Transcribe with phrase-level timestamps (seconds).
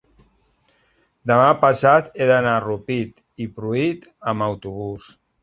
[1.31, 5.09] demà passat he d'anar a Rupit i Pruit amb autobús.